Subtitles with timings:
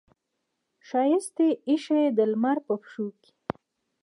[0.87, 3.33] ښایست یې ایښې د لمر په پښو کې